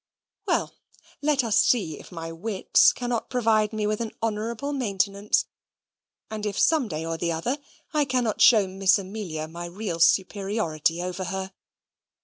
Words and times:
Well, 0.47 0.73
let 1.21 1.43
us 1.43 1.61
see 1.63 1.99
if 1.99 2.11
my 2.11 2.31
wits 2.31 2.91
cannot 2.91 3.29
provide 3.29 3.71
me 3.71 3.85
with 3.85 4.01
an 4.01 4.09
honourable 4.23 4.73
maintenance, 4.73 5.45
and 6.27 6.43
if 6.43 6.57
some 6.57 6.87
day 6.87 7.05
or 7.05 7.19
the 7.19 7.31
other 7.31 7.59
I 7.93 8.05
cannot 8.05 8.41
show 8.41 8.65
Miss 8.67 8.97
Amelia 8.97 9.47
my 9.47 9.65
real 9.67 9.99
superiority 9.99 11.03
over 11.03 11.25
her. 11.25 11.53